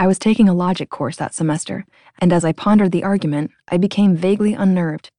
I 0.00 0.06
was 0.06 0.18
taking 0.18 0.48
a 0.48 0.54
logic 0.54 0.88
course 0.88 1.16
that 1.16 1.34
semester, 1.34 1.84
and 2.20 2.32
as 2.32 2.42
I 2.42 2.52
pondered 2.52 2.90
the 2.90 3.04
argument, 3.04 3.50
I 3.68 3.76
became 3.76 4.16
vaguely 4.16 4.54
unnerved. 4.54 5.10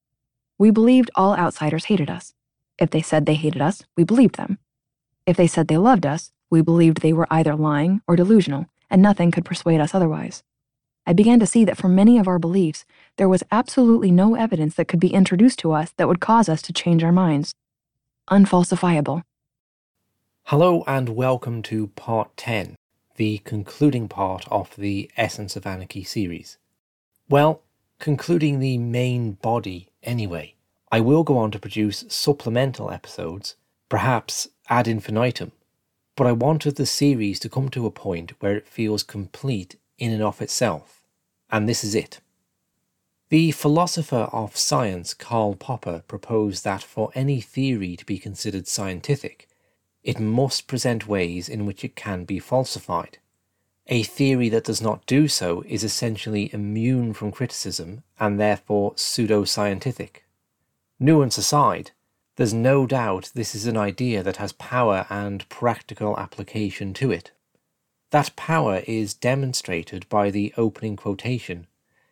We 0.58 0.72
believed 0.72 1.12
all 1.14 1.36
outsiders 1.36 1.86
hated 1.86 2.10
us. 2.10 2.34
If 2.80 2.90
they 2.90 3.04
said 3.04 3.28
they 3.28 3.36
hated 3.36 3.62
us, 3.62 3.84
we 3.96 4.04
believed 4.04 4.38
them. 4.38 4.58
If 5.28 5.38
they 5.38 5.46
said 5.46 5.68
they 5.68 5.78
loved 5.78 6.08
us, 6.08 6.32
we 6.50 6.64
believed 6.64 7.02
they 7.04 7.14
were 7.14 7.28
either 7.30 7.56
lying 7.56 8.02
or 8.08 8.16
delusional, 8.16 8.66
and 8.90 9.04
nothing 9.04 9.30
could 9.30 9.46
persuade 9.46 9.80
us 9.80 9.94
otherwise. 9.94 10.42
I 11.06 11.14
began 11.14 11.40
to 11.42 11.46
see 11.46 11.64
that 11.66 11.78
for 11.78 11.88
many 11.88 12.18
of 12.18 12.28
our 12.28 12.40
beliefs, 12.40 12.84
there 13.18 13.30
was 13.30 13.44
absolutely 13.52 14.10
no 14.10 14.34
evidence 14.34 14.74
that 14.78 14.88
could 14.88 15.00
be 15.00 15.14
introduced 15.14 15.60
to 15.60 15.74
us 15.74 15.94
that 15.98 16.08
would 16.08 16.20
cause 16.20 16.50
us 16.50 16.64
to 16.64 16.74
change 16.74 17.04
our 17.04 17.12
minds. 17.12 17.54
Unfalsifiable. 18.32 19.22
Hello, 20.46 20.84
and 20.88 21.10
welcome 21.10 21.62
to 21.62 21.86
Part 21.90 22.36
10 22.36 22.78
the 23.16 23.40
concluding 23.40 24.08
part 24.08 24.46
of 24.50 24.76
the 24.76 25.10
Essence 25.18 25.56
of 25.56 25.66
Anarchy 25.66 26.04
series. 26.04 26.58
Well, 27.30 27.62
concluding 28.00 28.60
the 28.60 28.78
main 28.78 29.34
body 29.34 29.90
anyway, 30.04 30.56
I 30.92 31.00
will 31.00 31.24
go 31.24 31.38
on 31.38 31.52
to 31.52 31.60
produce 31.60 32.06
supplemental 32.10 32.92
episodes, 32.92 33.56
perhaps 33.90 34.50
ad 34.70 34.88
infinitum, 34.88 35.52
but 36.16 36.28
I 36.28 36.34
wanted 36.34 36.76
the 36.76 36.86
series 36.86 37.40
to 37.40 37.50
come 37.50 37.70
to 37.70 37.86
a 37.86 37.92
point 37.92 38.34
where 38.40 38.56
it 38.56 38.68
feels 38.68 39.04
complete 39.04 39.78
in 39.98 40.12
and 40.12 40.22
of 40.22 40.42
itself, 40.42 41.04
and 41.50 41.70
this 41.70 41.84
is 41.84 41.96
it. 41.96 42.20
The 43.30 43.52
philosopher 43.52 44.28
of 44.34 44.58
science 44.58 45.14
Karl 45.14 45.56
Popper 45.56 46.04
proposed 46.08 46.66
that 46.66 46.84
for 46.84 47.12
any 47.16 47.40
theory 47.40 47.96
to 47.96 48.06
be 48.06 48.18
considered 48.18 48.68
scientific, 48.68 49.48
it 50.04 50.20
must 50.20 50.68
present 50.68 51.08
ways 51.08 51.48
in 51.48 51.66
which 51.66 51.84
it 51.84 51.96
can 51.96 52.24
be 52.26 52.40
falsified. 52.40 53.18
A 53.88 54.04
theory 54.04 54.50
that 54.50 54.64
does 54.64 54.82
not 54.82 55.06
do 55.06 55.28
so 55.28 55.64
is 55.68 55.84
essentially 55.84 56.54
immune 56.54 57.14
from 57.14 57.32
criticism 57.32 58.04
and 58.20 58.40
therefore 58.40 58.94
pseudo-scientific. 58.96 60.26
Nuance 61.00 61.38
aside, 61.38 61.92
there's 62.36 62.54
no 62.54 62.86
doubt 62.86 63.32
this 63.34 63.54
is 63.54 63.66
an 63.66 63.78
idea 63.78 64.24
that 64.24 64.38
has 64.38 64.54
power 64.54 65.06
and 65.10 65.48
practical 65.50 66.18
application 66.18 66.94
to 66.96 67.12
it. 67.12 67.32
That 68.12 68.36
power 68.36 68.82
is 68.88 69.14
demonstrated 69.14 70.08
by 70.10 70.32
the 70.32 70.54
opening 70.58 70.96
quotation, 70.96 71.68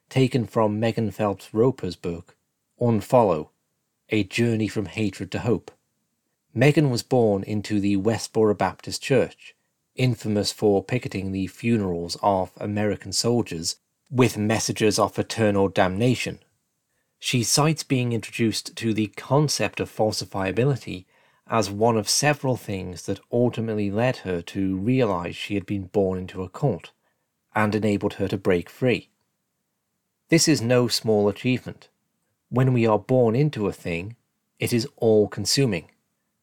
taken 0.10 0.46
from 0.46 0.80
Megan 0.80 1.12
Phelps 1.12 1.54
Roper's 1.54 1.96
book, 1.96 2.36
Unfollow 2.80 3.50
A 4.10 4.24
Journey 4.24 4.68
from 4.68 4.88
Hatred 4.88 5.32
to 5.32 5.40
Hope. 5.40 5.72
Megan 6.54 6.90
was 6.90 7.04
born 7.04 7.44
into 7.44 7.80
the 7.80 7.96
Westboro 7.98 8.58
Baptist 8.58 9.04
Church, 9.04 9.56
infamous 9.96 10.52
for 10.52 10.84
picketing 10.84 11.32
the 11.32 11.46
funerals 11.48 12.18
of 12.24 12.52
American 12.58 13.12
soldiers 13.12 13.76
with 14.10 14.38
messages 14.38 14.98
of 14.98 15.20
eternal 15.20 15.68
damnation. 15.68 16.40
She 17.20 17.44
cites 17.44 17.84
being 17.84 18.14
introduced 18.14 18.76
to 18.78 18.94
the 18.94 19.08
concept 19.08 19.80
of 19.80 19.96
falsifiability 19.96 21.06
as 21.48 21.70
one 21.70 21.98
of 21.98 22.10
several 22.10 22.56
things 22.56 23.06
that 23.06 23.20
ultimately 23.32 23.92
led 23.92 24.18
her 24.18 24.42
to 24.42 24.78
realize 24.78 25.36
she 25.36 25.54
had 25.54 25.66
been 25.66 25.86
born 25.86 26.18
into 26.18 26.42
a 26.42 26.50
cult 26.50 26.92
and 27.54 27.76
enabled 27.76 28.14
her 28.14 28.28
to 28.28 28.38
break 28.38 28.70
free. 28.70 29.10
This 30.30 30.48
is 30.48 30.62
no 30.62 30.88
small 30.88 31.28
achievement. 31.28 31.90
When 32.50 32.74
we 32.74 32.88
are 32.88 33.00
born 33.00 33.36
into 33.36 33.68
a 33.68 33.74
thing, 33.74 34.16
it 34.60 34.74
is 34.74 34.88
all 34.98 35.28
consuming. 35.28 35.90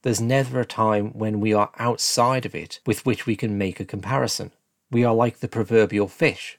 There's 0.02 0.20
never 0.20 0.60
a 0.60 0.64
time 0.64 1.10
when 1.18 1.40
we 1.40 1.52
are 1.52 1.70
outside 1.78 2.46
of 2.46 2.54
it 2.54 2.80
with 2.86 3.04
which 3.04 3.26
we 3.26 3.36
can 3.36 3.58
make 3.58 3.80
a 3.80 3.84
comparison. 3.84 4.52
We 4.90 5.04
are 5.04 5.14
like 5.14 5.38
the 5.38 5.48
proverbial 5.48 6.08
fish, 6.08 6.58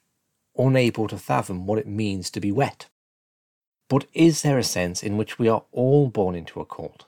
unable 0.57 1.07
to 1.07 1.17
fathom 1.17 1.65
what 1.65 1.79
it 1.79 1.87
means 1.87 2.29
to 2.31 2.39
be 2.39 2.51
wet. 2.51 2.87
But 3.89 4.05
is 4.13 4.41
there 4.41 4.57
a 4.57 4.63
sense 4.63 5.01
in 5.01 5.15
which 5.15 5.39
we 5.39 5.47
are 5.47 5.63
all 5.71 6.09
born 6.09 6.35
into 6.35 6.59
a 6.59 6.65
cult? 6.65 7.05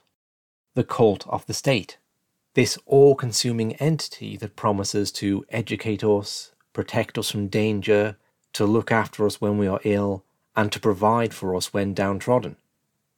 The 0.74 0.84
cult 0.84 1.26
of 1.28 1.44
the 1.46 1.52
state. 1.52 1.98
This 2.54 2.78
all 2.86 3.14
consuming 3.14 3.74
entity 3.74 4.36
that 4.38 4.56
promises 4.56 5.12
to 5.12 5.44
educate 5.50 6.02
us, 6.02 6.52
protect 6.72 7.18
us 7.18 7.30
from 7.30 7.48
danger, 7.48 8.16
to 8.54 8.64
look 8.64 8.90
after 8.90 9.26
us 9.26 9.40
when 9.40 9.58
we 9.58 9.66
are 9.66 9.80
ill, 9.84 10.24
and 10.56 10.72
to 10.72 10.80
provide 10.80 11.34
for 11.34 11.54
us 11.54 11.72
when 11.72 11.94
downtrodden. 11.94 12.56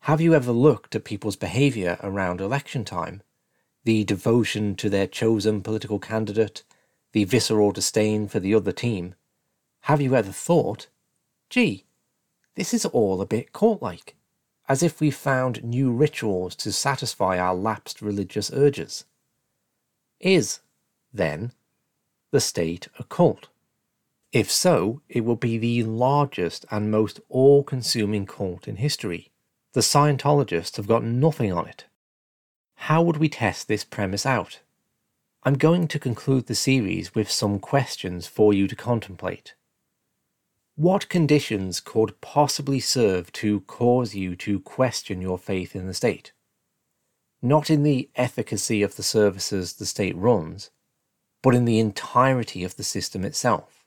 Have 0.06 0.20
you 0.20 0.34
ever 0.34 0.50
looked 0.50 0.96
at 0.96 1.04
people's 1.04 1.36
behaviour 1.36 1.96
around 2.02 2.40
election 2.40 2.84
time? 2.84 3.22
The 3.84 4.02
devotion 4.02 4.74
to 4.74 4.90
their 4.90 5.06
chosen 5.06 5.62
political 5.62 6.00
candidate, 6.00 6.64
the 7.12 7.22
visceral 7.22 7.70
disdain 7.70 8.26
for 8.26 8.40
the 8.40 8.52
other 8.52 8.72
team. 8.72 9.14
Have 9.82 10.00
you 10.00 10.16
ever 10.16 10.32
thought, 10.32 10.88
gee, 11.48 11.84
this 12.56 12.74
is 12.74 12.84
all 12.86 13.20
a 13.20 13.26
bit 13.26 13.52
cult 13.52 13.80
like, 13.80 14.16
as 14.68 14.82
if 14.82 15.00
we 15.00 15.12
found 15.12 15.62
new 15.62 15.92
rituals 15.92 16.56
to 16.56 16.72
satisfy 16.72 17.38
our 17.38 17.54
lapsed 17.54 18.02
religious 18.02 18.50
urges? 18.52 19.04
Is, 20.18 20.62
then, 21.14 21.52
the 22.32 22.40
state 22.40 22.88
a 22.98 23.04
cult? 23.04 23.50
If 24.32 24.50
so, 24.50 25.00
it 25.08 25.20
will 25.20 25.36
be 25.36 25.58
the 25.58 25.84
largest 25.84 26.66
and 26.72 26.90
most 26.90 27.20
all 27.28 27.62
consuming 27.62 28.26
cult 28.26 28.66
in 28.66 28.76
history 28.76 29.31
the 29.72 29.80
Scientologists 29.80 30.76
have 30.76 30.86
got 30.86 31.02
nothing 31.02 31.52
on 31.52 31.66
it. 31.66 31.86
How 32.74 33.02
would 33.02 33.16
we 33.16 33.28
test 33.28 33.68
this 33.68 33.84
premise 33.84 34.26
out? 34.26 34.60
I'm 35.44 35.54
going 35.54 35.88
to 35.88 35.98
conclude 35.98 36.46
the 36.46 36.54
series 36.54 37.14
with 37.14 37.30
some 37.30 37.58
questions 37.58 38.26
for 38.26 38.52
you 38.52 38.68
to 38.68 38.76
contemplate. 38.76 39.54
What 40.76 41.08
conditions 41.08 41.80
could 41.80 42.20
possibly 42.20 42.80
serve 42.80 43.32
to 43.32 43.60
cause 43.62 44.14
you 44.14 44.36
to 44.36 44.60
question 44.60 45.20
your 45.20 45.38
faith 45.38 45.74
in 45.74 45.86
the 45.86 45.94
state? 45.94 46.32
Not 47.40 47.70
in 47.70 47.82
the 47.82 48.08
efficacy 48.14 48.82
of 48.82 48.96
the 48.96 49.02
services 49.02 49.74
the 49.74 49.86
state 49.86 50.16
runs, 50.16 50.70
but 51.42 51.54
in 51.54 51.64
the 51.64 51.78
entirety 51.78 52.62
of 52.62 52.76
the 52.76 52.84
system 52.84 53.24
itself. 53.24 53.84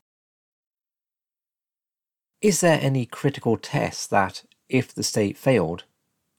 Is 2.41 2.61
there 2.61 2.79
any 2.81 3.05
critical 3.05 3.57
test 3.57 4.09
that, 4.09 4.43
if 4.69 4.93
the 4.93 5.03
state 5.03 5.37
failed, 5.37 5.83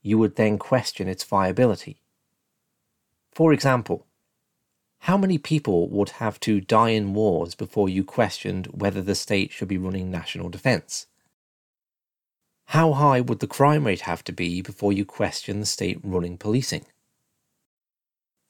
you 0.02 0.18
would 0.18 0.36
then 0.36 0.58
question 0.58 1.08
its 1.08 1.24
viability. 1.24 2.00
For 3.32 3.52
example, 3.52 4.06
how 5.00 5.16
many 5.16 5.38
people 5.38 5.88
would 5.90 6.10
have 6.10 6.40
to 6.40 6.60
die 6.60 6.90
in 6.90 7.14
wars 7.14 7.54
before 7.54 7.88
you 7.88 8.02
questioned 8.02 8.66
whether 8.68 9.02
the 9.02 9.14
state 9.14 9.52
should 9.52 9.68
be 9.68 9.78
running 9.78 10.10
national 10.10 10.48
defence? 10.48 11.06
How 12.70 12.94
high 12.94 13.20
would 13.20 13.38
the 13.38 13.46
crime 13.46 13.86
rate 13.86 14.00
have 14.02 14.24
to 14.24 14.32
be 14.32 14.60
before 14.60 14.92
you 14.92 15.04
question 15.04 15.60
the 15.60 15.66
state 15.66 16.00
running 16.02 16.36
policing? 16.36 16.86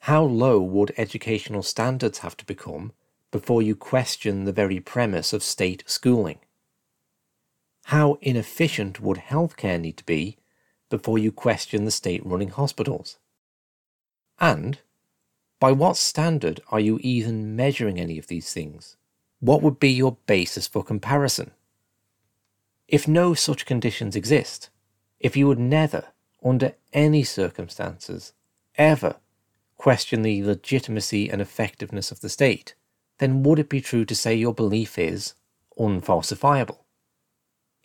How 0.00 0.22
low 0.22 0.60
would 0.60 0.94
educational 0.96 1.62
standards 1.62 2.18
have 2.18 2.36
to 2.38 2.46
become 2.46 2.92
before 3.30 3.60
you 3.60 3.76
question 3.76 4.44
the 4.44 4.52
very 4.52 4.80
premise 4.80 5.32
of 5.32 5.42
state 5.42 5.84
schooling? 5.86 6.38
How 7.90 8.18
inefficient 8.20 9.00
would 9.00 9.18
healthcare 9.18 9.80
need 9.80 9.96
to 9.98 10.04
be 10.04 10.38
before 10.90 11.18
you 11.18 11.30
question 11.30 11.84
the 11.84 11.92
state 11.92 12.26
running 12.26 12.48
hospitals? 12.48 13.18
And 14.40 14.80
by 15.60 15.70
what 15.70 15.96
standard 15.96 16.60
are 16.72 16.80
you 16.80 16.98
even 17.02 17.54
measuring 17.54 18.00
any 18.00 18.18
of 18.18 18.26
these 18.26 18.52
things? 18.52 18.96
What 19.38 19.62
would 19.62 19.78
be 19.78 19.92
your 19.92 20.16
basis 20.26 20.66
for 20.66 20.82
comparison? 20.82 21.52
If 22.88 23.06
no 23.06 23.34
such 23.34 23.66
conditions 23.66 24.16
exist, 24.16 24.68
if 25.20 25.36
you 25.36 25.46
would 25.46 25.60
never, 25.60 26.06
under 26.44 26.72
any 26.92 27.22
circumstances, 27.22 28.32
ever 28.74 29.14
question 29.76 30.22
the 30.22 30.42
legitimacy 30.42 31.30
and 31.30 31.40
effectiveness 31.40 32.10
of 32.10 32.18
the 32.18 32.28
state, 32.28 32.74
then 33.18 33.44
would 33.44 33.60
it 33.60 33.68
be 33.68 33.80
true 33.80 34.04
to 34.06 34.14
say 34.16 34.34
your 34.34 34.54
belief 34.54 34.98
is 34.98 35.34
unfalsifiable? 35.78 36.78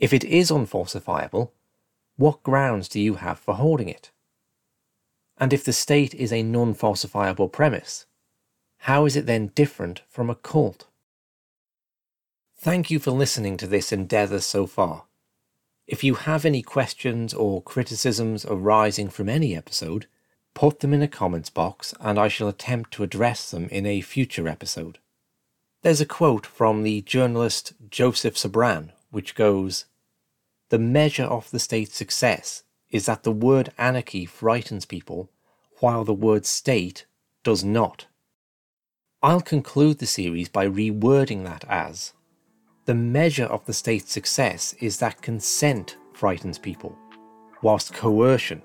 If 0.01 0.13
it 0.13 0.23
is 0.23 0.49
unfalsifiable, 0.49 1.51
what 2.17 2.41
grounds 2.41 2.89
do 2.89 2.99
you 2.99 3.15
have 3.15 3.37
for 3.37 3.53
holding 3.53 3.87
it? 3.87 4.09
And 5.37 5.53
if 5.53 5.63
the 5.63 5.73
state 5.73 6.15
is 6.15 6.33
a 6.33 6.41
non 6.41 6.73
falsifiable 6.73 7.51
premise, 7.51 8.07
how 8.79 9.05
is 9.05 9.15
it 9.15 9.27
then 9.27 9.51
different 9.53 10.01
from 10.09 10.27
a 10.27 10.35
cult? 10.35 10.87
Thank 12.57 12.89
you 12.89 12.97
for 12.97 13.11
listening 13.11 13.57
to 13.57 13.67
this 13.67 13.91
endeavour 13.91 14.39
so 14.41 14.65
far. 14.65 15.03
If 15.85 16.03
you 16.03 16.15
have 16.15 16.45
any 16.45 16.63
questions 16.63 17.31
or 17.31 17.61
criticisms 17.61 18.43
arising 18.43 19.09
from 19.09 19.29
any 19.29 19.55
episode, 19.55 20.07
put 20.55 20.79
them 20.79 20.95
in 20.95 21.03
a 21.03 21.07
comments 21.07 21.51
box 21.51 21.93
and 21.99 22.17
I 22.17 22.27
shall 22.27 22.47
attempt 22.47 22.91
to 22.93 23.03
address 23.03 23.51
them 23.51 23.67
in 23.69 23.85
a 23.85 24.01
future 24.01 24.47
episode. 24.47 24.97
There's 25.83 26.01
a 26.01 26.07
quote 26.07 26.47
from 26.47 26.81
the 26.81 27.01
journalist 27.01 27.73
Joseph 27.91 28.33
Sobran 28.33 28.93
which 29.11 29.35
goes, 29.35 29.85
the 30.71 30.79
measure 30.79 31.25
of 31.25 31.51
the 31.51 31.59
state's 31.59 31.97
success 31.97 32.63
is 32.91 33.05
that 33.05 33.23
the 33.23 33.31
word 33.31 33.73
anarchy 33.77 34.25
frightens 34.25 34.85
people, 34.85 35.29
while 35.81 36.05
the 36.05 36.13
word 36.13 36.45
state 36.45 37.05
does 37.43 37.61
not. 37.61 38.07
I'll 39.21 39.41
conclude 39.41 39.99
the 39.99 40.05
series 40.05 40.47
by 40.47 40.65
rewording 40.65 41.43
that 41.43 41.65
as 41.67 42.13
the 42.85 42.95
measure 42.95 43.47
of 43.47 43.65
the 43.65 43.73
state's 43.73 44.13
success 44.13 44.73
is 44.79 44.97
that 44.99 45.21
consent 45.21 45.97
frightens 46.13 46.57
people, 46.57 46.97
whilst 47.61 47.93
coercion 47.93 48.61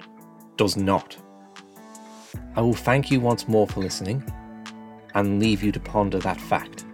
does 0.57 0.77
not. 0.77 1.17
I 2.55 2.61
will 2.61 2.73
thank 2.73 3.11
you 3.11 3.19
once 3.19 3.49
more 3.49 3.67
for 3.67 3.81
listening 3.81 4.23
and 5.17 5.41
leave 5.41 5.61
you 5.61 5.73
to 5.73 5.81
ponder 5.81 6.21
that 6.21 6.41
fact. 6.41 6.85